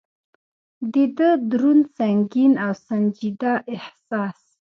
د 0.93 0.95
ده 1.17 1.29
دروند، 1.51 1.83
سنګین 1.97 2.53
او 2.65 2.71
سنجیده 2.85 3.53
احساس. 3.75 4.39